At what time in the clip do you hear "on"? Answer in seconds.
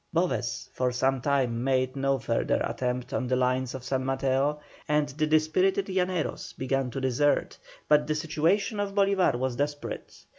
3.13-3.27